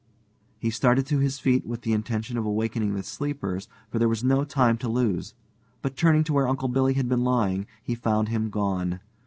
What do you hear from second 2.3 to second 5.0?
of awakening the sleepers, for there was no time to